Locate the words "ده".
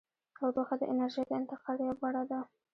2.29-2.39